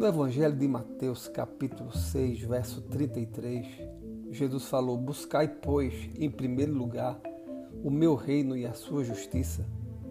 No 0.00 0.06
Evangelho 0.06 0.56
de 0.56 0.66
Mateus, 0.66 1.28
capítulo 1.28 1.94
6, 1.94 2.40
verso 2.44 2.80
33, 2.80 3.66
Jesus 4.30 4.64
falou: 4.64 4.96
Buscai, 4.96 5.46
pois, 5.46 5.92
em 6.18 6.30
primeiro 6.30 6.72
lugar, 6.72 7.20
o 7.84 7.90
meu 7.90 8.14
reino 8.14 8.56
e 8.56 8.64
a 8.64 8.72
sua 8.72 9.04
justiça, 9.04 9.62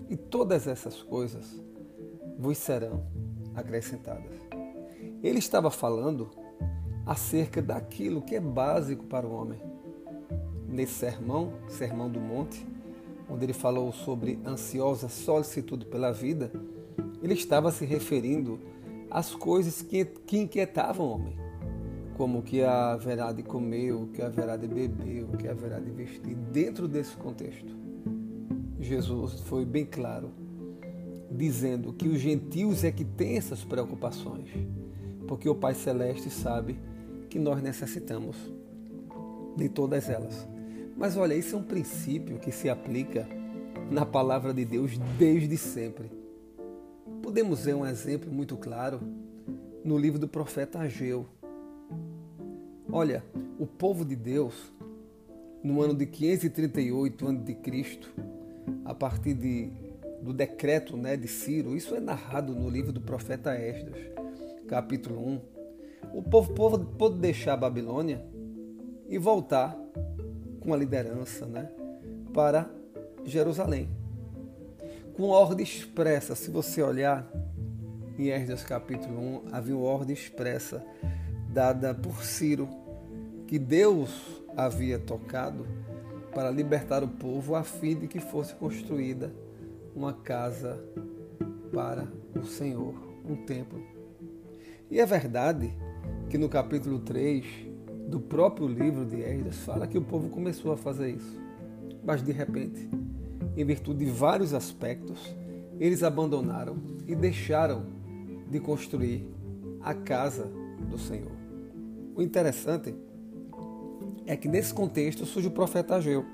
e 0.07 0.15
todas 0.15 0.67
essas 0.67 1.01
coisas 1.01 1.59
vos 2.37 2.55
serão 2.59 3.03
acrescentadas. 3.55 4.31
Ele 5.23 5.39
estava 5.39 5.71
falando 5.71 6.29
acerca 7.03 7.59
daquilo 7.59 8.21
que 8.21 8.35
é 8.35 8.39
básico 8.39 9.05
para 9.05 9.25
o 9.25 9.33
homem. 9.33 9.59
Nesse 10.67 10.93
sermão, 10.93 11.53
Sermão 11.67 12.11
do 12.11 12.19
Monte, 12.19 12.63
onde 13.27 13.43
ele 13.43 13.53
falou 13.53 13.91
sobre 13.91 14.39
ansiosa 14.45 15.09
solicitude 15.09 15.87
pela 15.87 16.11
vida, 16.11 16.51
ele 17.23 17.33
estava 17.33 17.71
se 17.71 17.85
referindo 17.85 18.59
às 19.09 19.33
coisas 19.33 19.81
que, 19.81 20.05
que 20.05 20.37
inquietavam 20.37 21.07
o 21.07 21.11
homem, 21.11 21.37
como 22.15 22.41
que 22.41 22.61
haverá 22.63 23.31
de 23.31 23.43
comer, 23.43 23.93
o 23.93 24.07
que 24.07 24.21
haverá 24.21 24.57
de 24.57 24.67
beber, 24.67 25.23
o 25.23 25.37
que 25.37 25.47
haverá 25.47 25.79
de 25.79 25.89
vestir, 25.91 26.35
dentro 26.35 26.87
desse 26.87 27.15
contexto. 27.15 27.77
Jesus 28.79 29.41
foi 29.41 29.65
bem 29.65 29.85
claro, 29.85 30.31
dizendo 31.31 31.93
que 31.93 32.07
os 32.07 32.19
gentios 32.19 32.83
é 32.83 32.91
que 32.91 33.05
têm 33.05 33.37
essas 33.37 33.63
preocupações, 33.63 34.49
porque 35.27 35.49
o 35.49 35.55
Pai 35.55 35.73
Celeste 35.73 36.29
sabe 36.29 36.79
que 37.29 37.39
nós 37.39 37.61
necessitamos 37.61 38.35
de 39.55 39.69
todas 39.69 40.09
elas. 40.09 40.47
Mas 40.97 41.15
olha, 41.15 41.33
isso 41.33 41.55
é 41.55 41.59
um 41.59 41.63
princípio 41.63 42.39
que 42.39 42.51
se 42.51 42.69
aplica 42.69 43.27
na 43.89 44.05
palavra 44.05 44.53
de 44.53 44.65
Deus 44.65 44.97
desde 45.17 45.57
sempre. 45.57 46.18
Podemos 47.29 47.63
ver 47.63 47.75
um 47.75 47.85
exemplo 47.85 48.33
muito 48.33 48.57
claro 48.57 48.99
no 49.85 49.99
livro 49.99 50.17
do 50.17 50.27
profeta 50.27 50.79
Ageu. 50.79 51.27
Olha, 52.91 53.23
o 53.59 53.67
povo 53.67 54.03
de 54.03 54.15
Deus, 54.15 54.55
no 55.63 55.79
ano 55.79 55.93
de 55.93 56.07
538 56.07 57.27
a.C., 57.27 57.99
a 58.83 58.95
partir 58.95 59.35
de, 59.35 59.69
do 60.23 60.33
decreto 60.33 60.97
né, 60.97 61.15
de 61.15 61.27
Ciro, 61.27 61.77
isso 61.77 61.93
é 61.93 61.99
narrado 61.99 62.55
no 62.55 62.67
livro 62.67 62.91
do 62.91 62.99
profeta 62.99 63.55
Esdras, 63.55 64.01
capítulo 64.67 65.23
1. 65.23 65.41
O 66.15 66.23
povo, 66.23 66.51
povo 66.55 66.79
pôde 66.79 67.19
deixar 67.19 67.53
a 67.53 67.57
Babilônia 67.57 68.25
e 69.07 69.19
voltar 69.19 69.77
com 70.59 70.73
a 70.73 70.77
liderança 70.77 71.45
né, 71.45 71.69
para 72.33 72.67
Jerusalém. 73.23 73.98
Com 75.19 75.31
ordem 75.31 75.65
expressa, 75.65 76.33
se 76.33 76.49
você 76.49 76.81
olhar 76.81 77.29
em 78.17 78.29
Esdras 78.29 78.63
capítulo 78.63 79.19
1, 79.19 79.41
havia 79.51 79.75
uma 79.75 79.85
ordem 79.85 80.13
expressa 80.13 80.81
dada 81.49 81.93
por 81.93 82.23
Ciro, 82.23 82.69
que 83.45 83.59
Deus 83.59 84.09
havia 84.55 84.97
tocado 84.97 85.67
para 86.33 86.49
libertar 86.49 87.03
o 87.03 87.07
povo 87.09 87.53
a 87.53 87.65
fim 87.65 87.97
de 87.97 88.07
que 88.07 88.21
fosse 88.21 88.55
construída 88.55 89.29
uma 89.93 90.13
casa 90.13 90.81
para 91.73 92.07
o 92.33 92.45
Senhor, 92.45 92.95
um 93.27 93.35
templo. 93.35 93.83
E 94.89 95.01
é 95.01 95.05
verdade 95.05 95.73
que 96.29 96.37
no 96.37 96.47
capítulo 96.47 96.97
3 96.97 97.45
do 98.07 98.21
próprio 98.21 98.69
livro 98.69 99.05
de 99.05 99.19
Esdras 99.19 99.57
fala 99.57 99.85
que 99.85 99.97
o 99.97 100.01
povo 100.01 100.29
começou 100.29 100.71
a 100.71 100.77
fazer 100.77 101.09
isso. 101.09 101.37
Mas 102.05 102.23
de 102.23 102.31
repente, 102.31 102.89
em 103.55 103.65
virtude 103.65 104.05
de 104.05 104.11
vários 104.11 104.53
aspectos, 104.53 105.19
eles 105.79 106.03
abandonaram 106.03 106.77
e 107.07 107.15
deixaram 107.15 107.85
de 108.49 108.59
construir 108.59 109.27
a 109.81 109.93
casa 109.93 110.51
do 110.89 110.97
Senhor. 110.97 111.31
O 112.15 112.21
interessante 112.21 112.93
é 114.25 114.35
que 114.35 114.47
nesse 114.47 114.73
contexto 114.73 115.25
surge 115.25 115.47
o 115.47 115.51
profeta 115.51 115.95
Ageu. 115.95 116.25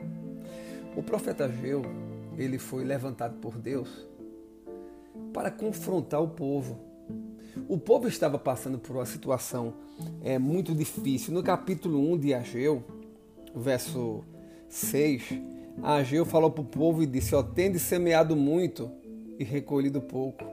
O 0.96 1.04
profeta 1.04 1.46
Ageu, 1.46 1.84
ele 2.38 2.58
foi 2.58 2.84
levantado 2.84 3.40
por 3.40 3.58
Deus 3.58 4.08
para 5.34 5.52
confrontar 5.52 6.22
o 6.22 6.30
povo. 6.30 6.80
O 7.70 7.78
povo 7.78 8.08
estava 8.08 8.38
passando 8.38 8.78
por 8.78 8.96
uma 8.96 9.06
situação 9.06 9.76
é, 10.22 10.38
muito 10.38 10.74
difícil. 10.74 11.34
No 11.34 11.44
capítulo 11.44 12.12
1 12.14 12.18
de 12.18 12.34
Ageu, 12.34 12.84
verso 13.56 14.24
6, 14.68 15.55
Ageu 15.84 16.26
falou 16.26 16.50
para 16.50 16.62
o 16.62 16.66
povo 16.66 17.04
e 17.04 17.06
disse: 17.06 17.36
Ó, 17.36 17.44
tende 17.44 17.80
semeado 17.80 18.36
muito 18.36 18.92
e 19.38 19.44
recolhido 19.44 20.02
pouco. 20.02 20.46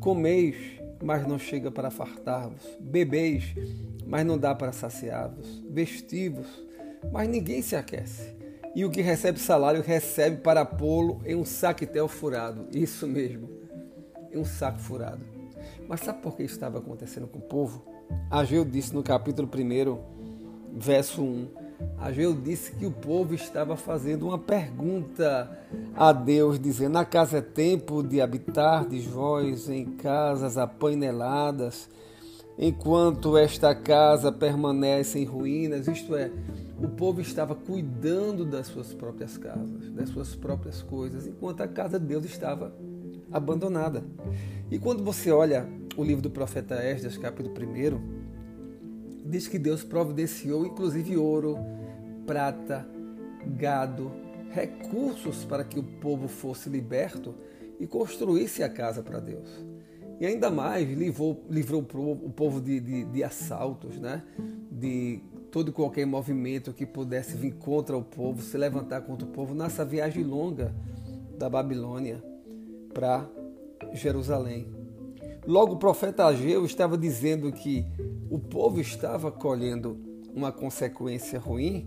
Comeis, 0.00 0.56
mas 1.02 1.26
não 1.26 1.38
chega 1.38 1.70
para 1.70 1.90
fartar-vos. 1.90 2.62
Bebeis, 2.80 3.54
mas 4.06 4.26
não 4.26 4.38
dá 4.38 4.54
para 4.54 4.72
saciar-vos. 4.72 5.62
Vestivos, 5.70 6.46
mas 7.12 7.28
ninguém 7.28 7.62
se 7.62 7.76
aquece. 7.76 8.34
E 8.74 8.84
o 8.84 8.90
que 8.90 9.00
recebe 9.00 9.38
salário 9.38 9.82
recebe 9.82 10.38
para 10.38 10.64
pô-lo 10.64 11.20
em 11.24 11.36
um 11.36 11.44
saquetel 11.44 12.08
furado. 12.08 12.66
Isso 12.72 13.06
mesmo, 13.06 13.48
em 14.32 14.38
um 14.38 14.44
saco 14.44 14.80
furado. 14.80 15.24
Mas 15.88 16.00
sabe 16.00 16.20
por 16.20 16.36
que 16.36 16.42
estava 16.42 16.78
acontecendo 16.78 17.28
com 17.28 17.38
o 17.38 17.42
povo? 17.42 17.84
Ageu 18.30 18.64
disse 18.64 18.92
no 18.92 19.02
capítulo 19.02 19.48
1, 19.48 20.78
verso 20.78 21.22
1 21.22 21.63
Ageu 21.98 22.34
disse 22.34 22.72
que 22.72 22.86
o 22.86 22.90
povo 22.90 23.34
estava 23.34 23.76
fazendo 23.76 24.26
uma 24.26 24.38
pergunta 24.38 25.58
a 25.94 26.12
Deus, 26.12 26.58
dizendo: 26.58 26.92
Na 26.92 27.04
casa 27.04 27.38
é 27.38 27.40
tempo 27.40 28.02
de 28.02 28.20
habitar 28.20 28.86
de 28.86 29.00
vós 29.00 29.68
em 29.68 29.84
casas 29.84 30.58
apaineladas, 30.58 31.88
enquanto 32.58 33.36
esta 33.38 33.74
casa 33.74 34.30
permanece 34.30 35.18
em 35.18 35.24
ruínas. 35.24 35.88
Isto 35.88 36.14
é, 36.14 36.30
o 36.78 36.88
povo 36.88 37.20
estava 37.20 37.54
cuidando 37.54 38.44
das 38.44 38.66
suas 38.66 38.92
próprias 38.92 39.38
casas, 39.38 39.90
das 39.92 40.10
suas 40.10 40.36
próprias 40.36 40.82
coisas, 40.82 41.26
enquanto 41.26 41.62
a 41.62 41.68
casa 41.68 41.98
de 41.98 42.06
Deus 42.06 42.24
estava 42.24 42.74
abandonada. 43.32 44.04
E 44.70 44.78
quando 44.78 45.02
você 45.02 45.30
olha 45.30 45.66
o 45.96 46.04
livro 46.04 46.22
do 46.22 46.30
profeta 46.30 46.74
Esdras, 46.74 47.16
capítulo 47.16 47.54
1, 47.54 48.23
diz 49.34 49.48
que 49.48 49.58
Deus 49.58 49.82
providenciou 49.82 50.64
inclusive 50.64 51.16
ouro, 51.16 51.58
prata, 52.24 52.86
gado, 53.44 54.12
recursos 54.50 55.44
para 55.44 55.64
que 55.64 55.76
o 55.76 55.82
povo 55.82 56.28
fosse 56.28 56.70
liberto 56.70 57.34
e 57.80 57.86
construísse 57.86 58.62
a 58.62 58.68
casa 58.68 59.02
para 59.02 59.18
Deus. 59.18 59.48
E 60.20 60.24
ainda 60.24 60.52
mais 60.52 60.88
livrou, 60.88 61.44
livrou 61.50 61.82
o 61.82 62.30
povo 62.30 62.60
de, 62.60 62.78
de, 62.78 63.04
de 63.06 63.24
assaltos, 63.24 63.98
né? 63.98 64.22
de 64.70 65.20
todo 65.50 65.70
e 65.70 65.72
qualquer 65.72 66.06
movimento 66.06 66.72
que 66.72 66.86
pudesse 66.86 67.36
vir 67.36 67.54
contra 67.54 67.96
o 67.96 68.04
povo, 68.04 68.40
se 68.40 68.56
levantar 68.56 69.00
contra 69.00 69.26
o 69.26 69.30
povo 69.30 69.52
nessa 69.52 69.84
viagem 69.84 70.22
longa 70.22 70.72
da 71.36 71.50
Babilônia 71.50 72.22
para 72.92 73.28
Jerusalém. 73.92 74.83
Logo 75.46 75.74
o 75.74 75.78
profeta 75.78 76.24
Ageu 76.24 76.64
estava 76.64 76.96
dizendo 76.96 77.52
que 77.52 77.84
o 78.30 78.38
povo 78.38 78.80
estava 78.80 79.30
colhendo 79.30 79.98
uma 80.34 80.50
consequência 80.50 81.38
ruim, 81.38 81.86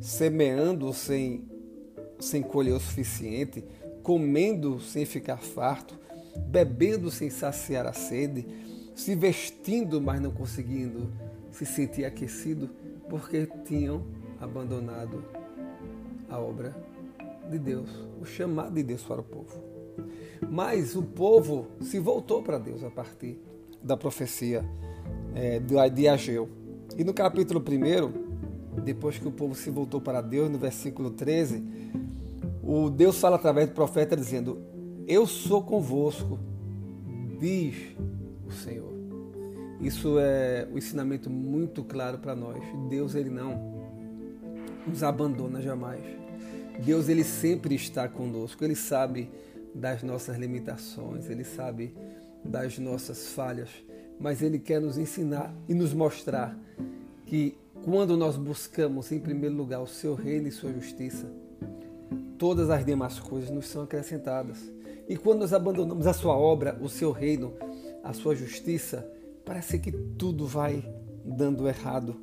semeando 0.00 0.90
sem, 0.94 1.44
sem 2.18 2.42
colher 2.42 2.72
o 2.72 2.80
suficiente, 2.80 3.62
comendo 4.02 4.80
sem 4.80 5.04
ficar 5.04 5.36
farto, 5.36 5.94
bebendo 6.48 7.10
sem 7.10 7.28
saciar 7.28 7.86
a 7.86 7.92
sede, 7.92 8.46
se 8.94 9.14
vestindo, 9.14 10.00
mas 10.00 10.18
não 10.18 10.30
conseguindo 10.30 11.12
se 11.52 11.66
sentir 11.66 12.06
aquecido, 12.06 12.70
porque 13.10 13.46
tinham 13.66 14.04
abandonado 14.40 15.22
a 16.30 16.38
obra 16.38 16.74
de 17.50 17.58
Deus, 17.58 17.90
o 18.20 18.24
chamado 18.24 18.74
de 18.74 18.82
Deus 18.82 19.02
para 19.02 19.20
o 19.20 19.24
povo. 19.24 19.75
Mas 20.50 20.94
o 20.96 21.02
povo 21.02 21.66
se 21.80 21.98
voltou 21.98 22.42
para 22.42 22.58
Deus 22.58 22.82
a 22.84 22.90
partir 22.90 23.40
da 23.82 23.96
profecia 23.96 24.64
é, 25.34 25.60
de 25.90 26.08
Ageu. 26.08 26.48
E 26.96 27.04
no 27.04 27.12
capítulo 27.12 27.60
1, 27.60 28.82
depois 28.82 29.18
que 29.18 29.26
o 29.26 29.32
povo 29.32 29.54
se 29.54 29.70
voltou 29.70 30.00
para 30.00 30.20
Deus, 30.20 30.50
no 30.50 30.58
versículo 30.58 31.10
13, 31.10 31.62
o 32.62 32.90
Deus 32.90 33.18
fala 33.18 33.36
através 33.36 33.68
do 33.68 33.74
profeta 33.74 34.16
dizendo: 34.16 34.58
Eu 35.06 35.26
sou 35.26 35.62
convosco, 35.62 36.38
diz 37.38 37.76
o 38.46 38.52
Senhor. 38.52 38.96
Isso 39.80 40.18
é 40.18 40.66
um 40.72 40.78
ensinamento 40.78 41.28
muito 41.28 41.84
claro 41.84 42.18
para 42.18 42.34
nós. 42.34 42.62
Deus 42.88 43.14
ele 43.14 43.30
não 43.30 43.76
nos 44.86 45.02
abandona 45.02 45.60
jamais. 45.60 46.00
Deus 46.84 47.08
ele 47.08 47.24
sempre 47.24 47.74
está 47.74 48.08
conosco. 48.08 48.64
Ele 48.64 48.74
sabe 48.74 49.30
das 49.76 50.02
nossas 50.02 50.38
limitações, 50.38 51.28
Ele 51.28 51.44
sabe 51.44 51.94
das 52.42 52.78
nossas 52.78 53.28
falhas, 53.28 53.68
mas 54.18 54.42
Ele 54.42 54.58
quer 54.58 54.80
nos 54.80 54.96
ensinar 54.96 55.54
e 55.68 55.74
nos 55.74 55.92
mostrar 55.92 56.58
que 57.26 57.56
quando 57.84 58.16
nós 58.16 58.36
buscamos 58.36 59.12
em 59.12 59.20
primeiro 59.20 59.54
lugar 59.54 59.80
o 59.80 59.86
Seu 59.86 60.14
reino 60.14 60.48
e 60.48 60.52
Sua 60.52 60.72
justiça, 60.72 61.30
todas 62.38 62.70
as 62.70 62.84
demais 62.84 63.18
coisas 63.18 63.50
nos 63.50 63.66
são 63.66 63.82
acrescentadas. 63.82 64.58
E 65.08 65.16
quando 65.16 65.40
nós 65.40 65.52
abandonamos 65.52 66.06
a 66.06 66.12
Sua 66.12 66.36
obra, 66.36 66.78
o 66.80 66.88
Seu 66.88 67.12
reino, 67.12 67.52
a 68.02 68.12
Sua 68.12 68.34
justiça, 68.34 69.08
parece 69.44 69.78
que 69.78 69.92
tudo 69.92 70.46
vai 70.46 70.82
dando 71.24 71.68
errado. 71.68 72.16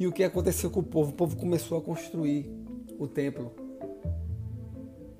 E 0.00 0.06
o 0.06 0.12
que 0.12 0.24
aconteceu 0.24 0.70
com 0.70 0.80
o 0.80 0.84
povo? 0.84 1.10
O 1.10 1.14
povo 1.14 1.36
começou 1.36 1.78
a 1.78 1.82
construir 1.82 2.50
o 2.98 3.06
templo. 3.06 3.61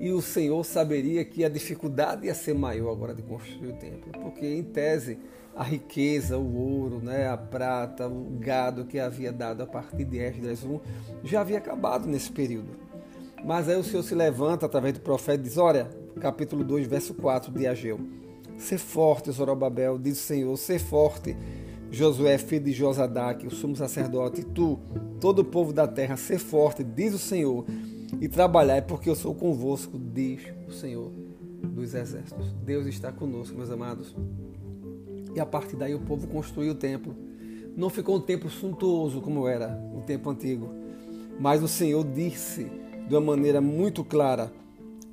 E 0.02 0.10
o 0.10 0.20
Senhor 0.20 0.64
saberia 0.64 1.24
que 1.24 1.44
a 1.44 1.48
dificuldade 1.48 2.26
ia 2.26 2.34
ser 2.34 2.56
maior 2.56 2.90
agora 2.90 3.14
de 3.14 3.22
construir 3.22 3.68
o 3.68 3.72
templo, 3.74 4.10
porque 4.20 4.44
em 4.44 4.64
tese 4.64 5.16
a 5.54 5.62
riqueza, 5.62 6.36
o 6.36 6.56
ouro, 6.56 6.98
né, 7.00 7.28
a 7.28 7.36
prata, 7.36 8.08
o 8.08 8.36
gado 8.40 8.84
que 8.84 8.98
havia 8.98 9.30
dado 9.30 9.62
a 9.62 9.66
partir 9.66 10.04
de 10.04 10.18
Esdras 10.18 10.64
1 10.64 10.80
já 11.22 11.42
havia 11.42 11.58
acabado 11.58 12.08
nesse 12.08 12.32
período. 12.32 12.70
Mas 13.44 13.68
aí 13.68 13.76
o 13.76 13.84
Senhor 13.84 14.02
se 14.02 14.12
levanta 14.12 14.66
através 14.66 14.92
do 14.94 15.00
profeta 15.00 15.40
e 15.40 15.44
diz: 15.44 15.56
Olha, 15.56 15.88
capítulo 16.20 16.64
2, 16.64 16.88
verso 16.88 17.14
4 17.14 17.52
de 17.52 17.68
Ageu: 17.68 18.00
Ser 18.58 18.78
forte, 18.78 19.30
Zorobabel, 19.30 20.00
diz 20.00 20.18
o 20.18 20.22
Senhor, 20.22 20.56
ser 20.56 20.80
forte, 20.80 21.36
Josué, 21.92 22.38
filho 22.38 22.64
de 22.64 22.72
Josadaque, 22.72 23.46
o 23.46 23.52
sumo 23.52 23.76
sacerdote, 23.76 24.40
e 24.40 24.44
tu, 24.44 24.80
todo 25.20 25.40
o 25.40 25.44
povo 25.44 25.72
da 25.72 25.86
terra, 25.86 26.16
ser 26.16 26.38
forte, 26.38 26.82
diz 26.82 27.14
o 27.14 27.18
Senhor, 27.18 27.64
e 28.20 28.28
trabalhai, 28.28 28.82
porque 28.82 29.10
eu 29.10 29.14
sou 29.14 29.34
convosco, 29.34 29.98
diz 29.98 30.42
o 30.68 30.72
Senhor 30.72 31.10
dos 31.62 31.94
exércitos. 31.94 32.52
Deus 32.64 32.86
está 32.86 33.10
conosco, 33.12 33.56
meus 33.56 33.70
amados. 33.70 34.14
E 35.34 35.40
a 35.40 35.46
partir 35.46 35.76
daí 35.76 35.94
o 35.94 36.00
povo 36.00 36.26
construiu 36.26 36.72
o 36.72 36.76
templo. 36.76 37.14
Não 37.76 37.88
ficou 37.88 38.16
um 38.16 38.20
templo 38.20 38.50
suntuoso 38.50 39.20
como 39.20 39.48
era 39.48 39.80
o 39.96 40.02
tempo 40.02 40.28
antigo, 40.28 40.68
mas 41.40 41.62
o 41.62 41.68
Senhor 41.68 42.04
disse 42.04 42.70
de 43.08 43.14
uma 43.14 43.20
maneira 43.20 43.60
muito 43.60 44.04
clara, 44.04 44.52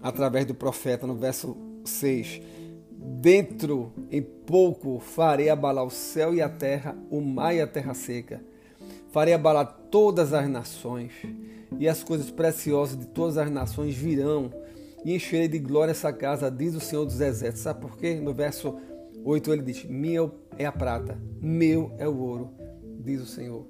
através 0.01 0.46
do 0.46 0.54
profeta, 0.54 1.07
no 1.07 1.16
verso 1.16 1.56
6: 1.86 2.42
Dentro 2.92 3.94
em 4.12 4.22
pouco 4.22 5.00
farei 5.00 5.50
abalar 5.50 5.86
o 5.86 5.90
céu 5.90 6.36
e 6.36 6.42
a 6.42 6.50
terra, 6.50 6.98
o 7.10 7.22
mar 7.22 7.56
e 7.56 7.62
a 7.62 7.68
terra 7.68 7.94
seca. 7.94 8.42
Farei 9.12 9.34
abalar 9.34 9.66
todas 9.90 10.34
as 10.34 10.48
nações 10.48 11.12
e 11.80 11.88
as 11.88 12.04
coisas 12.04 12.30
preciosas 12.30 12.98
de 12.98 13.08
todas 13.08 13.38
as 13.38 13.50
nações 13.50 13.96
virão 13.96 14.52
e 15.04 15.16
encherei 15.16 15.48
de 15.48 15.60
glória 15.60 15.92
essa 15.92 16.12
casa, 16.12 16.52
diz 16.52 16.76
o 16.76 16.80
Senhor 16.80 17.06
dos 17.06 17.20
Exércitos. 17.20 17.62
Sabe 17.62 17.82
por 17.82 17.98
quê? 17.98 18.16
No 18.16 18.34
verso 18.34 18.78
8 19.24 19.54
ele 19.54 19.62
diz: 19.64 19.86
Minha 19.86 20.32
é 20.58 20.66
a 20.66 20.72
prata, 20.72 21.18
meu 21.42 21.92
é 21.98 22.08
o 22.08 22.18
ouro, 22.18 22.52
diz 23.00 23.22
o 23.22 23.26
Senhor 23.26 23.66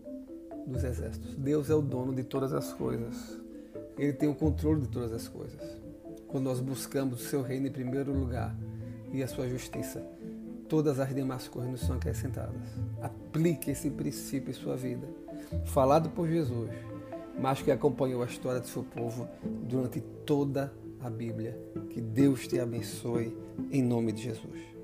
dos 0.65 0.83
Exércitos. 0.83 1.35
Deus 1.35 1.69
é 1.69 1.75
o 1.75 1.81
dono 1.81 2.13
de 2.13 2.23
todas 2.23 2.53
as 2.53 2.73
coisas. 2.73 3.39
Ele 3.97 4.13
tem 4.13 4.29
o 4.29 4.35
controle 4.35 4.81
de 4.81 4.87
todas 4.87 5.11
as 5.11 5.27
coisas. 5.27 5.61
Quando 6.27 6.45
nós 6.45 6.59
buscamos 6.59 7.21
o 7.21 7.25
seu 7.25 7.41
reino 7.41 7.67
em 7.67 7.71
primeiro 7.71 8.13
lugar 8.13 8.55
e 9.11 9.23
a 9.23 9.27
sua 9.27 9.47
justiça, 9.47 10.05
todas 10.67 10.99
as 10.99 11.13
demais 11.13 11.47
coisas 11.47 11.71
nos 11.71 11.81
são 11.81 11.95
acrescentadas. 11.95 12.61
Aplique 13.01 13.71
esse 13.71 13.89
princípio 13.89 14.51
em 14.51 14.53
sua 14.53 14.77
vida. 14.77 15.07
Falado 15.65 16.09
por 16.09 16.27
Jesus 16.27 16.69
mas 17.39 17.61
que 17.61 17.71
acompanhou 17.71 18.21
a 18.21 18.25
história 18.25 18.59
do 18.59 18.67
seu 18.67 18.83
povo 18.83 19.27
durante 19.63 20.01
toda 20.01 20.73
a 20.99 21.09
Bíblia. 21.09 21.57
Que 21.89 22.01
Deus 22.01 22.47
te 22.47 22.59
abençoe 22.59 23.35
em 23.71 23.81
nome 23.81 24.11
de 24.11 24.23
Jesus. 24.23 24.78